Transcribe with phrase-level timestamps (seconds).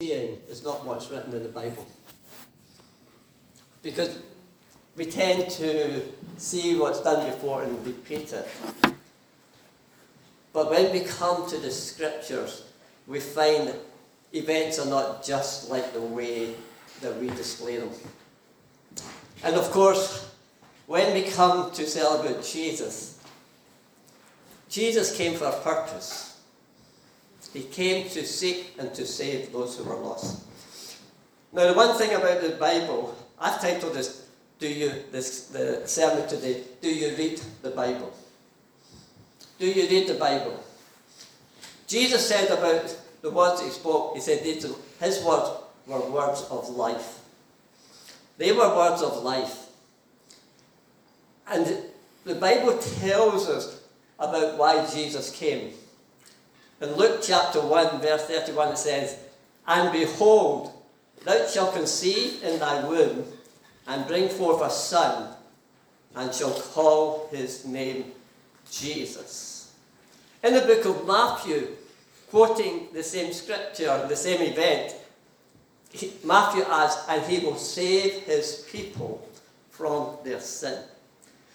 [0.00, 1.84] seeing is not what's written in the Bible.
[3.82, 4.16] Because
[4.94, 6.02] we tend to
[6.36, 8.48] see what's done before and repeat it.
[10.52, 12.62] But when we come to the scriptures,
[13.08, 13.74] we find
[14.32, 16.54] events are not just like the way
[17.00, 17.90] that we display them.
[19.42, 20.32] And of course,
[20.86, 23.18] when we come to celebrate Jesus,
[24.68, 26.27] Jesus came for a purpose.
[27.52, 30.42] He came to seek and to save those who were lost.
[31.52, 34.22] Now, the one thing about the Bible, I've titled this,
[34.58, 36.64] "Do you this the sermon today?
[36.82, 38.12] Do you read the Bible?
[39.58, 40.62] Do you read the Bible?"
[41.86, 44.14] Jesus said about the words he spoke.
[44.14, 45.50] He said his words
[45.86, 47.20] were words of life.
[48.36, 49.68] They were words of life,
[51.46, 51.90] and
[52.24, 53.76] the Bible tells us
[54.18, 55.72] about why Jesus came.
[56.80, 59.18] In Luke chapter 1, verse 31, it says,
[59.66, 60.72] And behold,
[61.24, 63.24] thou shalt conceive in thy womb,
[63.86, 65.34] and bring forth a son,
[66.14, 68.12] and shall call his name
[68.70, 69.72] Jesus.
[70.44, 71.68] In the book of Matthew,
[72.30, 74.94] quoting the same scripture, the same event,
[76.22, 79.26] Matthew adds, And he will save his people
[79.70, 80.82] from their sin.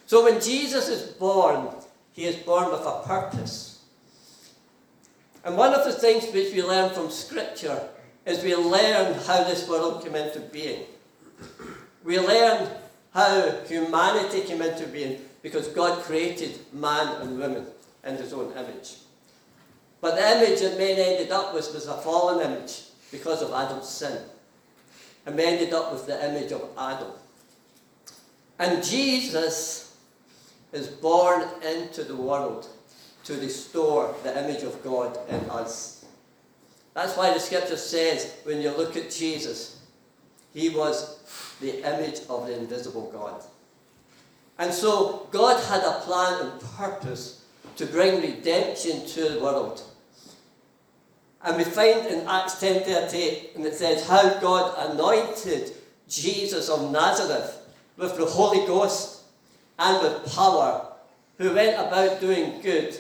[0.06, 1.70] So when Jesus is born,
[2.14, 3.73] he is born with a purpose.
[5.44, 7.90] And one of the things which we learn from Scripture
[8.26, 10.84] is we learn how this world came into being.
[12.04, 12.70] We learn
[13.14, 17.66] how humanity came into being because God created man and woman
[18.06, 18.96] in his own image.
[20.00, 23.88] But the image that man ended up with was a fallen image because of Adam's
[23.88, 24.22] sin.
[25.26, 27.12] And we ended up with the image of Adam.
[28.60, 29.96] And Jesus
[30.72, 32.68] is born into the world
[33.26, 36.06] to restore the image of God in us.
[36.94, 39.82] That's why the scripture says when you look at Jesus,
[40.54, 43.42] he was the image of the invisible God.
[44.60, 47.46] And so God had a plan and purpose
[47.78, 49.82] to bring redemption to the world.
[51.44, 55.74] And we find in Acts 10.38, and it says, how God anointed
[56.08, 57.60] Jesus of Nazareth
[57.98, 59.24] with the Holy Ghost
[59.80, 60.88] and with power,
[61.38, 62.98] who went about doing good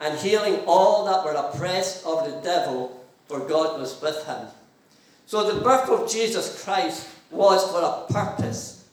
[0.00, 4.46] and healing all that were oppressed of the devil, for God was with him.
[5.26, 8.88] So the birth of Jesus Christ was for a purpose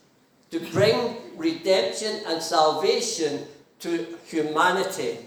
[0.52, 3.46] to bring redemption and salvation
[3.80, 5.18] to humanity.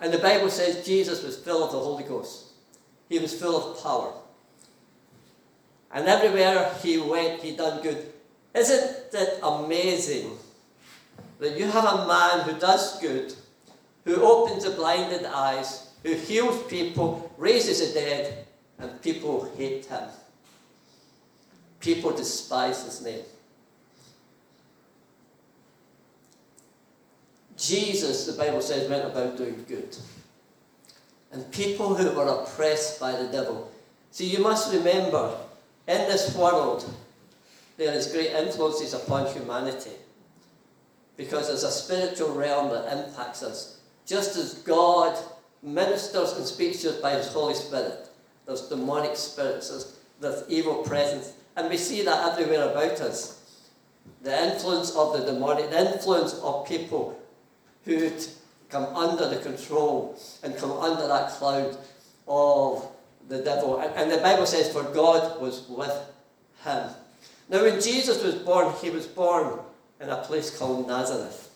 [0.00, 2.46] And the Bible says Jesus was full of the Holy Ghost,
[3.08, 4.12] he was full of power.
[5.92, 8.12] And everywhere he went, he done good.
[8.54, 10.30] Isn't it amazing
[11.40, 13.34] that you have a man who does good
[14.04, 18.46] who opens the blinded eyes, who heals people, raises the dead,
[18.78, 20.08] and people hate him.
[21.80, 23.24] People despise his name.
[27.56, 29.96] Jesus, the Bible says, went about doing good.
[31.32, 33.70] And people who were oppressed by the devil.
[34.10, 35.36] See, you must remember,
[35.86, 36.84] in this world,
[37.76, 39.92] there is great influences upon humanity.
[41.16, 45.18] Because there's a spiritual realm that impacts us just as God
[45.62, 48.08] ministers and speaks to us by His Holy Spirit,
[48.46, 53.36] there's demonic spirits, there's, there's evil presence, and we see that everywhere about us.
[54.22, 57.20] The influence of the demonic, the influence of people
[57.84, 58.10] who
[58.68, 61.76] come under the control and come under that cloud
[62.28, 62.88] of
[63.28, 63.80] the devil.
[63.80, 65.94] And, and the Bible says, For God was with
[66.64, 66.90] him.
[67.48, 69.58] Now, when Jesus was born, he was born
[70.00, 71.49] in a place called Nazareth.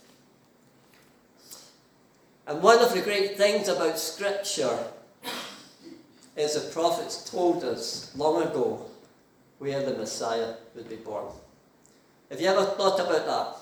[2.46, 4.78] And one of the great things about Scripture
[6.36, 8.86] is the prophets told us long ago
[9.58, 11.26] where the Messiah would be born.
[12.30, 13.56] Have you ever thought about that?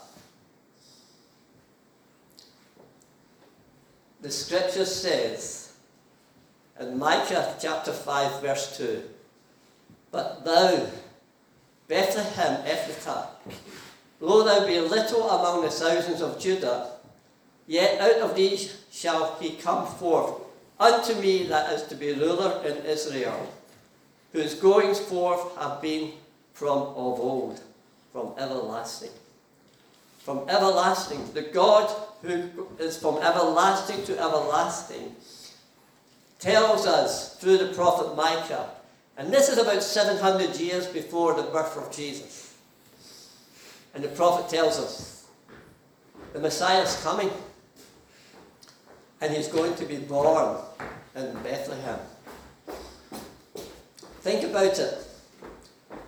[4.23, 5.75] The Scripture says
[6.81, 9.03] in Micah chapter 5, verse 2
[10.11, 10.87] But thou,
[11.87, 13.29] Bethlehem Ephrathah,
[14.21, 16.93] though thou be little among the thousands of Judah,
[17.67, 20.41] Yet out of these shall he come forth
[20.79, 23.53] unto me that is to be ruler in Israel,
[24.33, 26.13] whose goings forth have been
[26.53, 27.61] from of old,
[28.13, 29.11] from everlasting.
[30.19, 31.33] From everlasting.
[31.35, 31.91] The God
[32.23, 32.49] who
[32.79, 35.17] is from everlasting to everlasting
[36.39, 38.71] tells us through the prophet Micah,
[39.17, 42.57] and this is about 700 years before the birth of Jesus.
[43.95, 45.27] And the prophet tells us
[46.33, 47.31] the Messiah is coming
[49.23, 50.59] and he's going to be born
[51.15, 52.01] in Bethlehem.
[54.21, 55.07] Think about it.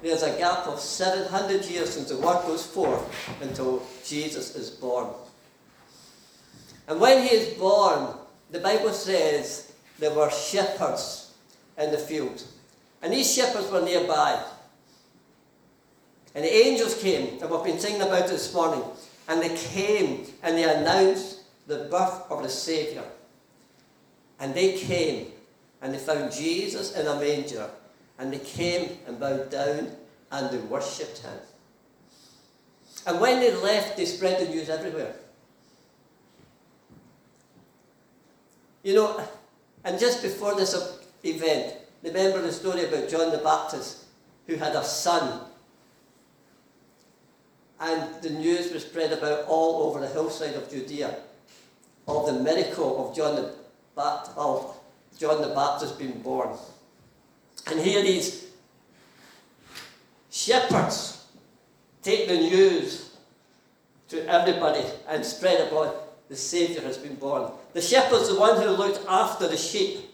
[0.03, 3.03] There's a gap of 700 years since the word goes forth
[3.41, 5.07] until Jesus is born.
[6.89, 8.15] And when he is born,
[8.51, 11.35] the Bible says there were shepherds
[11.79, 12.43] in the field.
[13.01, 14.43] And these shepherds were nearby.
[16.35, 18.83] And the angels came, and we've been singing about it this morning.
[19.29, 23.05] And they came and they announced the birth of the Saviour.
[24.39, 25.29] And they came
[25.81, 27.69] and they found Jesus in a manger.
[28.19, 29.93] And they came and bowed down
[30.31, 31.39] and they worshipped him.
[33.07, 35.15] And when they left, they spread the news everywhere.
[38.83, 39.29] You know,
[39.85, 40.75] and just before this
[41.23, 44.05] event, remember the story about John the Baptist,
[44.47, 45.41] who had a son.
[47.81, 51.17] And the news was spread about all over the hillside of Judea
[52.07, 53.55] of the miracle of John the,
[53.97, 54.77] Baptist, of
[55.19, 56.51] John the Baptist being born.
[57.71, 58.47] And here these
[60.31, 61.25] shepherds
[62.03, 63.17] take the news
[64.09, 67.51] to everybody and spread about the Saviour has been born.
[67.73, 70.11] The shepherds, the one who looked after the sheep,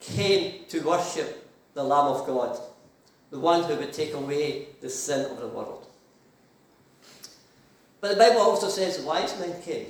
[0.00, 2.58] came to worship the Lamb of God,
[3.30, 5.86] the one who would take away the sin of the world.
[8.00, 9.86] But the Bible also says wise men came.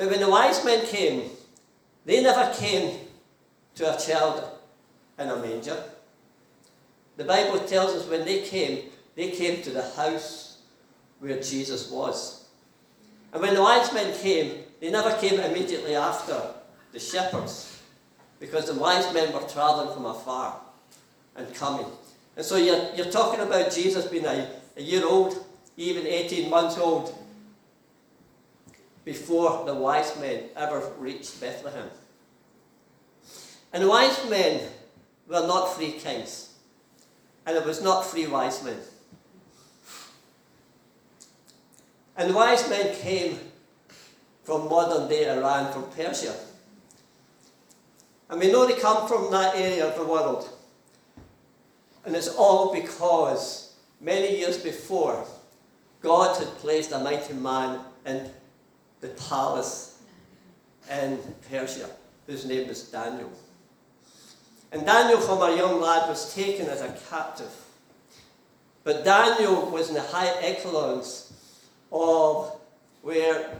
[0.00, 1.28] But when the wise men came,
[2.06, 3.00] they never came
[3.74, 4.42] to a child
[5.18, 5.76] in a manger.
[7.18, 10.62] The Bible tells us when they came, they came to the house
[11.18, 12.46] where Jesus was.
[13.34, 16.54] And when the wise men came, they never came immediately after
[16.92, 17.82] the shepherds,
[18.38, 20.62] because the wise men were travelling from afar
[21.36, 21.84] and coming.
[22.38, 24.48] And so you're, you're talking about Jesus being a,
[24.78, 25.44] a year old,
[25.76, 27.14] even 18 months old,
[29.10, 31.90] before the wise men ever reached Bethlehem.
[33.72, 34.68] And the wise men
[35.26, 36.54] were not three kings,
[37.44, 38.76] and it was not three wise men.
[42.16, 43.40] And the wise men came
[44.44, 46.36] from modern day Iran, from Persia.
[48.28, 50.48] And we know they come from that area of the world.
[52.04, 55.26] And it's all because many years before,
[56.00, 58.30] God had placed a mighty man in
[59.00, 60.02] the palace
[60.90, 61.18] in
[61.50, 61.88] Persia,
[62.26, 63.30] whose name was Daniel.
[64.72, 67.52] And Daniel, from a young lad, was taken as a captive.
[68.84, 71.32] But Daniel was in the high echelons
[71.92, 72.56] of
[73.02, 73.58] where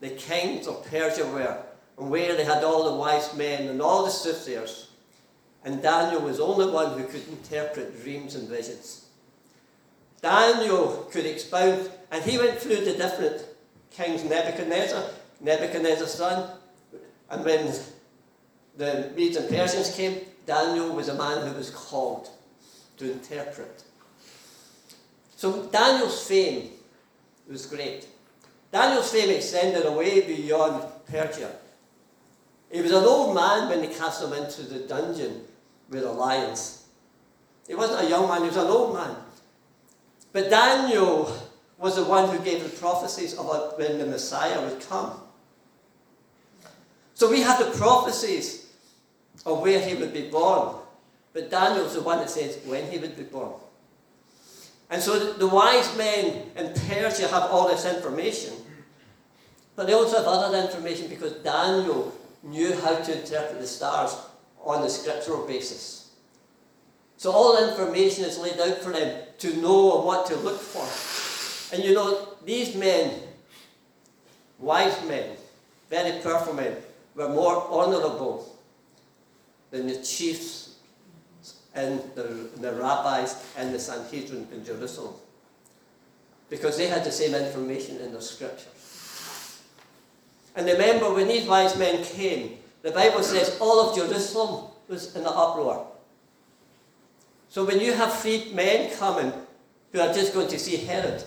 [0.00, 1.62] the kings of Persia were,
[1.98, 4.90] and where they had all the wise men and all the soothsayers.
[5.64, 9.06] And Daniel was the only one who could interpret dreams and visions.
[10.22, 13.44] Daniel could expound, and he went through the different
[13.90, 15.04] kings Nebuchadnezzar,
[15.40, 16.50] Nebuchadnezzar's son,
[17.30, 17.72] and when
[18.76, 22.30] the Medes and Persians came, Daniel was a man who was called
[22.96, 23.82] to interpret.
[25.36, 26.70] So Daniel's fame
[27.48, 28.06] was great.
[28.72, 31.52] Daniel's fame extended away beyond Persia.
[32.70, 35.42] He was an old man when they cast him into the dungeon
[35.88, 36.84] with the lions.
[37.66, 39.16] He wasn't a young man, he was an old man.
[40.32, 41.32] But Daniel
[41.78, 45.20] was the one who gave the prophecies about when the Messiah would come.
[47.14, 48.72] So we have the prophecies
[49.46, 50.76] of where he would be born.
[51.32, 53.52] But Daniel's the one that says when he would be born.
[54.90, 58.54] And so the wise men in Persia have all this information.
[59.76, 64.16] But they also have other information because Daniel knew how to interpret the stars
[64.64, 66.10] on the scriptural basis.
[67.16, 71.27] So all the information is laid out for them to know what to look for.
[71.72, 73.20] And you know, these men,
[74.58, 75.36] wise men,
[75.90, 76.76] very powerful men,
[77.14, 78.56] were more honourable
[79.70, 80.76] than the chiefs
[81.74, 85.14] and the, the rabbis and the Sanhedrin in Jerusalem.
[86.48, 89.62] Because they had the same information in the scriptures.
[90.56, 95.22] And remember, when these wise men came, the Bible says all of Jerusalem was in
[95.22, 95.86] an uproar.
[97.48, 99.32] So when you have three men coming
[99.92, 101.22] who are just going to see Herod,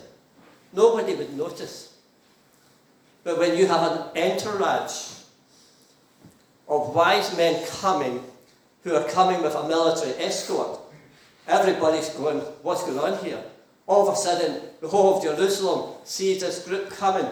[0.73, 1.97] nobody would notice.
[3.23, 5.11] But when you have an entourage
[6.67, 8.23] of wise men coming
[8.83, 10.79] who are coming with a military escort.
[11.47, 13.43] Everybody's going, what's going on here?
[13.87, 17.25] All of a sudden, the whole of Jerusalem sees this group coming,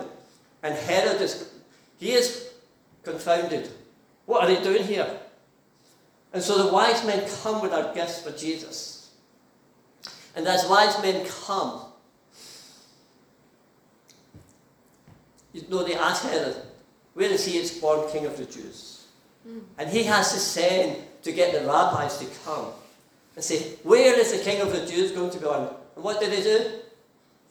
[0.61, 1.51] and Herod is,
[1.97, 2.49] he is
[3.03, 3.69] confounded.
[4.25, 5.09] What are they doing here?
[6.33, 9.11] And so the wise men come with their gifts for Jesus.
[10.35, 11.81] And as wise men come,
[15.53, 16.55] you know, they ask Herod,
[17.13, 19.07] where is he is born king of the Jews?
[19.47, 19.61] Mm.
[19.77, 22.67] And he has to send to get the rabbis to come
[23.35, 25.69] and say, Where is the King of the Jews going to be born?
[25.95, 26.71] And what did he do?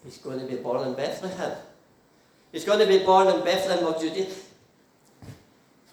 [0.05, 1.57] He's going to be born in Bethlehem.
[2.53, 4.27] He's going to be born in Bethlehem of Judea.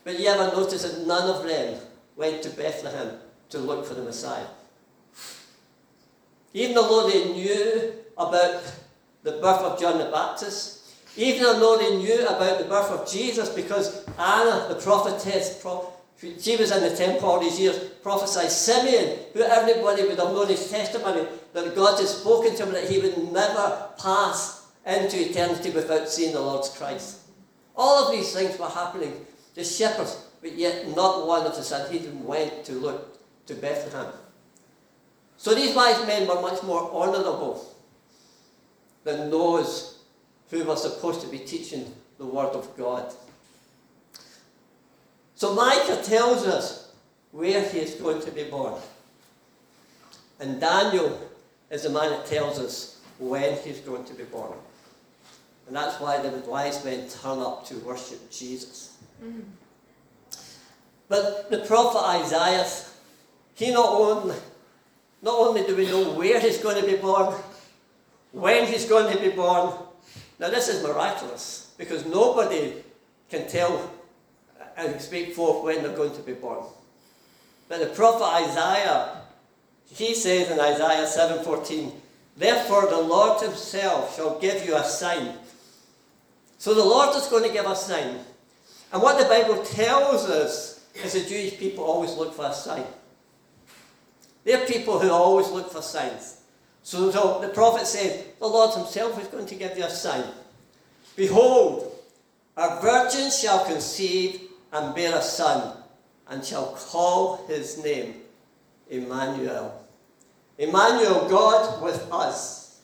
[0.04, 1.80] But you ever notice that none of them
[2.16, 3.18] went to Bethlehem
[3.50, 4.46] to look for the Messiah?
[6.54, 8.64] Even though they knew about
[9.24, 10.85] the birth of John the Baptist,
[11.18, 15.64] even though they knew about the birth of Jesus, because Anna, the prophetess,
[16.42, 20.48] she was in the temple all these years, prophesied Simeon, who everybody would have known
[20.48, 25.72] his testimony, that God had spoken to him that he would never pass into eternity
[25.72, 27.22] without seeing the Lord's Christ.
[27.76, 29.26] All of these things were happening.
[29.56, 33.18] The shepherds, but yet not one of the Sanhedrin went to look
[33.48, 34.12] to Bethlehem.
[35.38, 37.74] So these wise men were much more honourable
[39.04, 39.95] than those
[40.50, 43.14] who were supposed to be teaching the Word of God.
[45.36, 46.94] So Micah tells us
[47.32, 48.76] where he is going to be born.
[50.40, 51.20] And Daniel
[51.70, 54.54] is the man that tells us when he's going to be born.
[55.68, 58.98] And that's why the wise men turn up to worship Jesus.
[59.24, 59.42] Mm-hmm.
[61.08, 62.68] But the prophet Isaiah,
[63.56, 64.36] he not only,
[65.22, 67.34] not only do we know where he's going to be born,
[68.32, 69.74] when he's going to be born.
[70.40, 72.74] Now this is miraculous because nobody
[73.30, 73.92] can tell
[74.78, 76.66] and speak forth when they're going to be born.
[77.70, 79.22] But the prophet Isaiah,
[79.88, 81.92] he says in Isaiah 7:14,
[82.38, 85.36] Therefore the Lord himself shall give you a sign.
[86.58, 88.20] So the Lord is going to give a sign.
[88.92, 92.86] And what the Bible tells us is the Jewish people always look for a sign.
[94.44, 96.42] They're people who always look for signs.
[96.86, 97.10] So,
[97.42, 100.24] the prophet said, The Lord himself is going to give you a sign.
[101.16, 101.92] Behold,
[102.56, 105.78] a virgin shall conceive and bear a son,
[106.28, 108.18] and shall call his name
[108.88, 109.84] Emmanuel.
[110.60, 112.80] Emmanuel, God with us.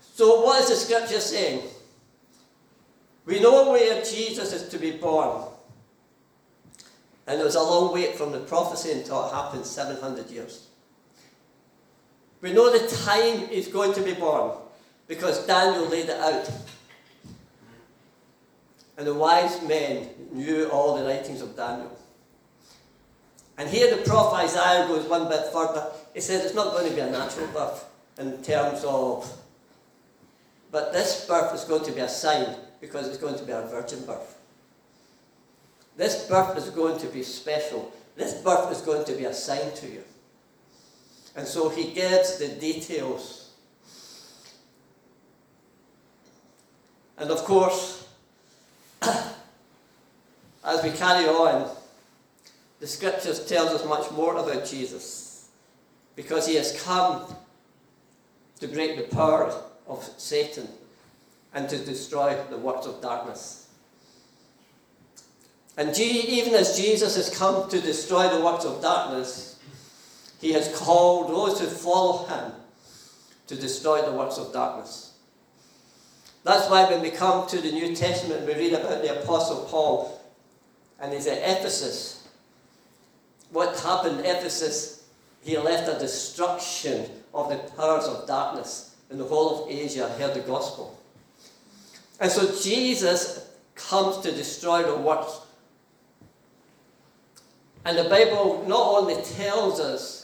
[0.00, 1.62] So, what is the scripture saying?
[3.24, 5.44] We know where Jesus is to be born.
[7.28, 10.66] And it was a long wait from the prophecy until it happened 700 years.
[12.42, 14.58] We know the time he's going to be born
[15.06, 16.50] because Daniel laid it out.
[18.98, 21.96] And the wise men knew all the writings of Daniel.
[23.56, 25.86] And here the prophet Isaiah goes one bit further.
[26.12, 27.84] He says it's not going to be a natural birth
[28.18, 29.32] in terms of,
[30.70, 33.62] but this birth is going to be a sign because it's going to be a
[33.62, 34.38] virgin birth.
[35.96, 37.92] This birth is going to be special.
[38.16, 40.02] This birth is going to be a sign to you.
[41.34, 43.50] And so he gets the details.
[47.16, 48.06] And of course,
[49.02, 51.70] as we carry on,
[52.80, 55.48] the scriptures tells us much more about Jesus
[56.16, 57.24] because he has come
[58.60, 59.54] to break the power
[59.86, 60.68] of Satan
[61.54, 63.68] and to destroy the works of darkness.
[65.76, 69.51] And even as Jesus has come to destroy the works of darkness,
[70.42, 72.52] he has called those who follow him
[73.46, 75.12] to destroy the works of darkness.
[76.42, 80.20] That's why when we come to the New Testament, we read about the Apostle Paul,
[81.00, 82.26] and he's at Ephesus.
[83.52, 85.04] What happened in Ephesus?
[85.42, 90.34] He left a destruction of the powers of darkness, and the whole of Asia heard
[90.34, 90.98] the gospel.
[92.18, 95.38] And so Jesus comes to destroy the works.
[97.84, 100.21] And the Bible not only tells us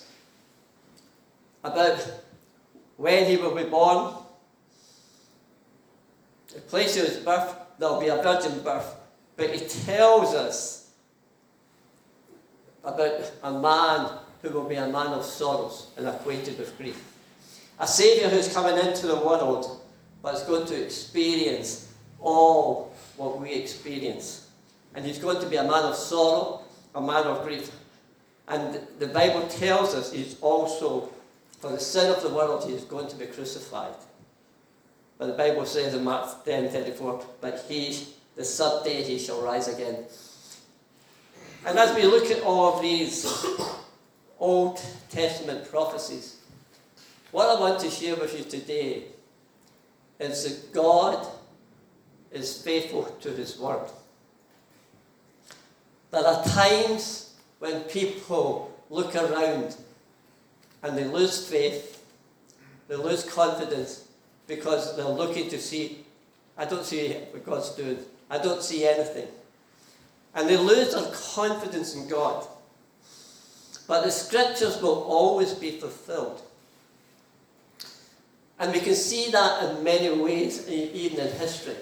[1.64, 2.22] about
[2.96, 4.14] when he will be born,
[6.54, 8.94] the place of his birth, there will be a virgin birth.
[9.36, 10.90] But he tells us
[12.84, 17.04] about a man who will be a man of sorrows and acquainted with grief.
[17.78, 19.80] A Saviour who's coming into the world,
[20.22, 24.48] but is going to experience all what we experience.
[24.94, 26.62] And he's going to be a man of sorrow,
[26.94, 27.70] a man of grief.
[28.48, 31.10] And the Bible tells us he's also,
[31.58, 33.94] for the sin of the world, he is going to be crucified.
[35.18, 39.42] But the Bible says in Mark 10 34, but he, the third day, he shall
[39.42, 40.04] rise again.
[41.66, 43.26] And as we look at all of these
[44.38, 46.36] Old Testament prophecies,
[47.32, 49.04] what I want to share with you today
[50.20, 51.26] is that God
[52.30, 53.88] is faithful to his word.
[56.10, 59.76] There are times when people look around
[60.82, 62.02] and they lose faith,
[62.88, 64.08] they lose confidence
[64.46, 66.04] because they're looking to see,
[66.56, 67.98] I don't see what God's doing,
[68.30, 69.28] I don't see anything.
[70.34, 72.46] And they lose their confidence in God.
[73.86, 76.42] But the scriptures will always be fulfilled.
[78.58, 81.76] And we can see that in many ways, even in history.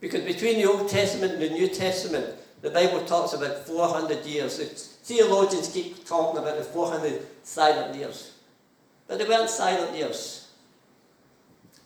[0.00, 4.58] Because between the Old Testament and the New Testament, the Bible talks about 400 years.
[4.58, 4.64] The
[5.02, 8.32] theologians keep talking about the 400 silent years.
[9.08, 10.48] But they weren't silent years.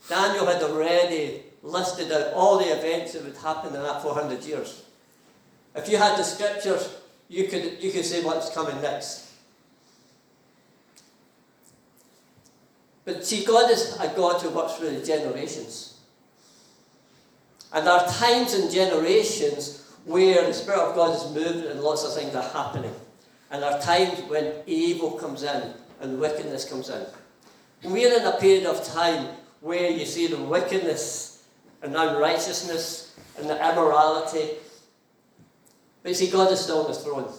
[0.08, 4.85] Daniel had already listed out all the events that would happen in that 400 years.
[5.75, 6.96] If you had the scriptures,
[7.28, 9.26] you could, you could say what's coming next.
[13.04, 15.99] But see, God is a God who works through the generations.
[17.73, 22.04] And there are times and generations where the Spirit of God is moving and lots
[22.04, 22.94] of things are happening.
[23.50, 27.06] And there are times when evil comes in and wickedness comes in.
[27.84, 29.28] We're in a period of time
[29.60, 31.44] where you see the wickedness
[31.82, 34.50] and unrighteousness and the immorality.
[36.02, 37.32] But you see, God is still on the throne.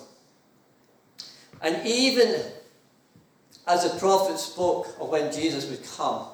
[1.62, 2.42] And even
[3.66, 6.28] as the prophets spoke of when Jesus would come,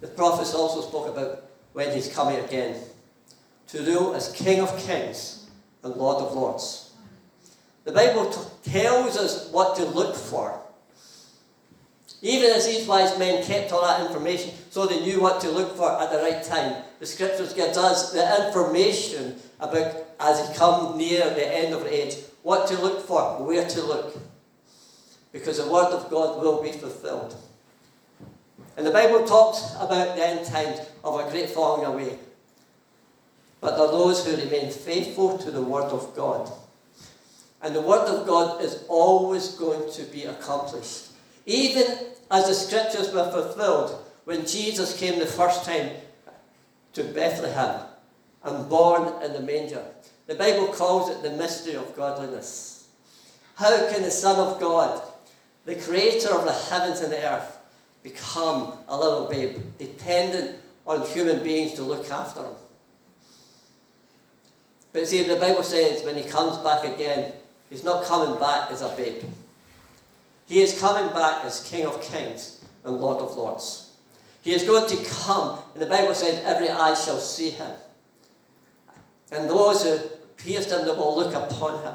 [0.00, 2.76] the prophets also spoke about when he's coming again
[3.68, 5.46] to rule as King of Kings
[5.82, 6.83] and Lord of Lords.
[7.84, 10.58] The Bible t- tells us what to look for.
[12.22, 15.76] Even as these wise men kept all that information so they knew what to look
[15.76, 20.96] for at the right time, the scriptures gives us the information about as he comes
[20.96, 24.16] near the end of the age, what to look for, where to look.
[25.32, 27.36] Because the word of God will be fulfilled.
[28.76, 32.18] And the Bible talks about the end times of a great falling away.
[33.60, 36.50] But there are those who remain faithful to the word of God.
[37.64, 41.06] And the word of God is always going to be accomplished.
[41.46, 41.86] Even
[42.30, 45.88] as the scriptures were fulfilled when Jesus came the first time
[46.92, 47.80] to Bethlehem
[48.42, 49.82] and born in the manger.
[50.26, 52.88] The Bible calls it the mystery of godliness.
[53.54, 55.02] How can the Son of God,
[55.64, 57.56] the creator of the heavens and the earth,
[58.02, 62.54] become a little babe, dependent on human beings to look after him?
[64.92, 67.32] But see, the Bible says when he comes back again,
[67.74, 69.24] he's not coming back as a babe.
[70.46, 73.90] He is coming back as King of Kings and Lord of Lords.
[74.42, 77.72] He is going to come, and the Bible says, every eye shall see him.
[79.32, 79.98] And those who
[80.36, 81.94] pierced him, they will look upon him.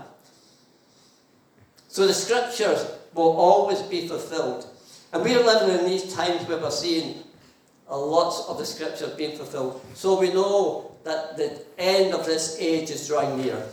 [1.88, 4.68] So the scriptures will always be fulfilled.
[5.14, 7.24] And we are living in these times where we're seeing
[7.88, 9.82] a lot of the scriptures being fulfilled.
[9.94, 13.66] So we know that the end of this age is drawing near.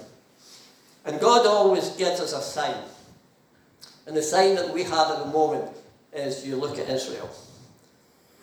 [1.07, 2.83] And God always gives us a sign.
[4.07, 5.71] And the sign that we have at the moment
[6.13, 7.31] is you look at Israel.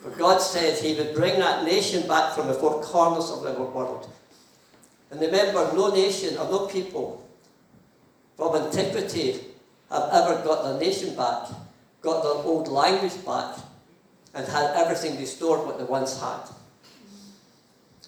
[0.00, 3.52] For God said He would bring that nation back from the four corners of the
[3.52, 4.10] world.
[5.10, 7.26] And remember, no nation or no people
[8.36, 9.40] from antiquity
[9.90, 11.48] have ever got their nation back,
[12.00, 13.58] got their old language back,
[14.34, 16.40] and had everything restored what they once had.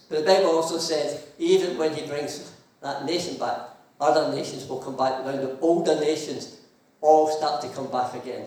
[0.09, 3.61] But the Bible also says, even when He brings that nation back,
[4.01, 5.25] other nations will come back.
[5.25, 6.61] Now, the older nations
[7.01, 8.47] all start to come back again.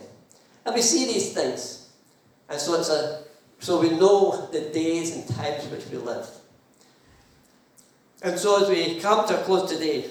[0.65, 1.89] And we see these things.
[2.49, 3.23] And so it's a
[3.59, 6.27] so we know the days and times which we live.
[8.21, 10.05] And so as we come to a close today,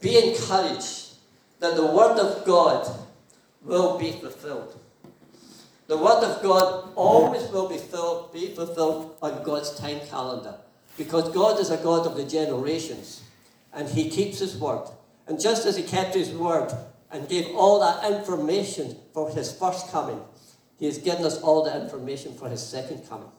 [0.00, 1.14] be encouraged
[1.58, 2.88] that the word of God
[3.62, 4.78] will be fulfilled.
[5.88, 7.76] The word of God always will be,
[8.32, 10.54] be fulfilled on God's time calendar.
[10.96, 13.22] Because God is a God of the generations.
[13.76, 14.88] And he keeps his word.
[15.28, 16.72] And just as he kept his word
[17.12, 20.20] and gave all that information for his first coming,
[20.78, 23.30] he has given us all the information for his second coming.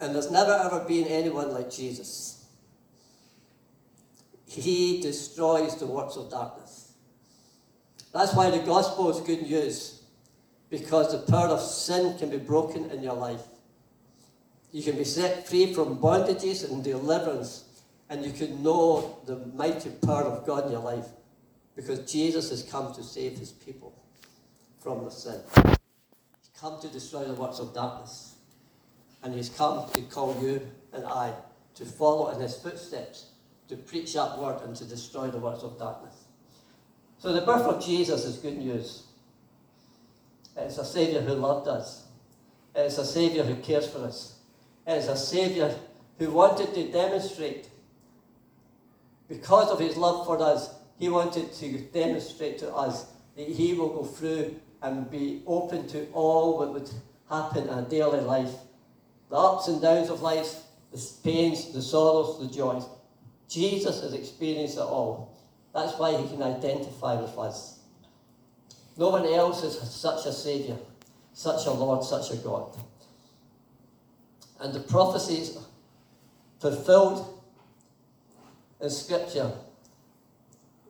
[0.00, 2.44] And there's never ever been anyone like Jesus.
[4.46, 6.92] He destroys the works of darkness.
[8.12, 10.02] That's why the gospel is good news,
[10.70, 13.42] because the power of sin can be broken in your life.
[14.70, 17.64] You can be set free from bondages and deliverance
[18.12, 21.06] and you can know the mighty power of God in your life
[21.74, 23.94] because Jesus has come to save his people
[24.80, 25.40] from the sin.
[25.54, 28.34] He's come to destroy the works of darkness.
[29.22, 30.60] And he's come to call you
[30.92, 31.32] and I
[31.76, 33.28] to follow in his footsteps,
[33.68, 36.24] to preach that word and to destroy the works of darkness.
[37.18, 39.04] So the birth of Jesus is good news.
[40.54, 42.04] It's a Saviour who loved us.
[42.74, 44.36] It's a Saviour who cares for us.
[44.86, 45.74] It's a Saviour
[46.18, 47.70] who wanted to demonstrate
[49.32, 53.88] because of his love for us, he wanted to demonstrate to us that he will
[53.88, 56.90] go through and be open to all that would
[57.30, 58.52] happen in a daily life.
[59.30, 60.54] The ups and downs of life,
[60.92, 62.84] the pains, the sorrows, the joys.
[63.48, 65.34] Jesus has experienced it all.
[65.74, 67.78] That's why he can identify with us.
[68.98, 70.78] No one else is such a Saviour,
[71.32, 72.76] such a Lord, such a God.
[74.60, 75.56] And the prophecies
[76.60, 77.31] fulfilled
[78.82, 79.52] in Scripture,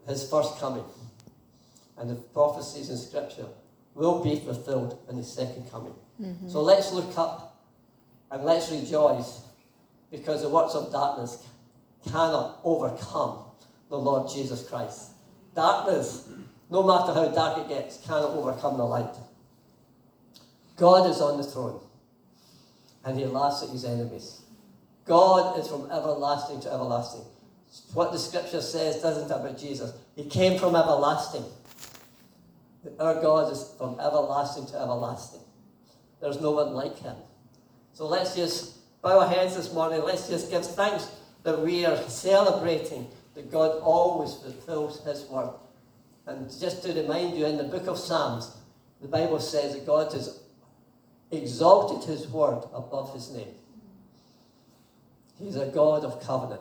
[0.08, 0.84] his first coming.
[1.98, 3.46] And the prophecies in Scripture
[3.94, 5.94] will be fulfilled in his second coming.
[6.20, 6.48] Mm-hmm.
[6.48, 7.62] So let's look up
[8.30, 9.42] and let's rejoice
[10.10, 11.46] because the works of darkness
[12.06, 13.44] cannot overcome
[13.90, 15.10] the Lord Jesus Christ.
[15.54, 16.28] Darkness,
[16.70, 19.14] no matter how dark it gets, cannot overcome the light.
[20.76, 21.80] God is on the throne
[23.04, 24.40] and he laughs at his enemies.
[25.04, 27.24] God is from everlasting to everlasting.
[27.94, 29.92] What the scripture says, doesn't it, about Jesus?
[30.14, 31.44] He came from everlasting.
[32.98, 35.40] Our God is from everlasting to everlasting.
[36.20, 37.16] There's no one like him.
[37.94, 40.02] So let's just bow our heads this morning.
[40.02, 41.10] Let's just give thanks
[41.44, 45.54] that we are celebrating that God always fulfills his word.
[46.26, 48.56] And just to remind you, in the book of Psalms,
[49.00, 50.40] the Bible says that God has
[51.30, 53.54] exalted his word above his name.
[55.38, 56.60] He's a God of covenant.